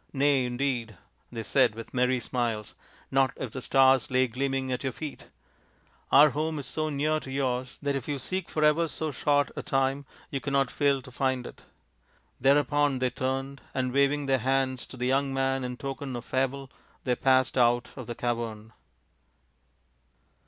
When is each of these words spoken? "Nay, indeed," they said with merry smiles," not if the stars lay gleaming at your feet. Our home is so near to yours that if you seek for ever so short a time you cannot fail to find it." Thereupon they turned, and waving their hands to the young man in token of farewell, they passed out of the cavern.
"Nay, 0.12 0.44
indeed," 0.44 0.96
they 1.30 1.44
said 1.44 1.76
with 1.76 1.94
merry 1.94 2.18
smiles," 2.18 2.74
not 3.12 3.30
if 3.36 3.52
the 3.52 3.62
stars 3.62 4.10
lay 4.10 4.26
gleaming 4.26 4.72
at 4.72 4.82
your 4.82 4.90
feet. 4.90 5.28
Our 6.10 6.30
home 6.30 6.58
is 6.58 6.66
so 6.66 6.88
near 6.88 7.20
to 7.20 7.30
yours 7.30 7.78
that 7.82 7.94
if 7.94 8.08
you 8.08 8.18
seek 8.18 8.48
for 8.48 8.64
ever 8.64 8.88
so 8.88 9.12
short 9.12 9.52
a 9.54 9.62
time 9.62 10.04
you 10.32 10.40
cannot 10.40 10.72
fail 10.72 11.00
to 11.02 11.12
find 11.12 11.46
it." 11.46 11.62
Thereupon 12.40 12.98
they 12.98 13.10
turned, 13.10 13.60
and 13.72 13.92
waving 13.94 14.26
their 14.26 14.38
hands 14.38 14.84
to 14.88 14.96
the 14.96 15.06
young 15.06 15.32
man 15.32 15.62
in 15.62 15.76
token 15.76 16.16
of 16.16 16.24
farewell, 16.24 16.68
they 17.04 17.14
passed 17.14 17.56
out 17.56 17.90
of 17.94 18.08
the 18.08 18.16
cavern. 18.16 18.72